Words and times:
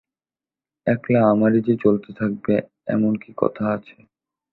একলা 0.87 1.21
আমারই 1.31 1.59
যে 1.61 1.73
চলতে 1.83 2.09
থাকবে 2.13 2.53
এমন 2.87 3.13
কী 3.17 3.31
কথা 3.37 3.63
আছে? 3.75 3.97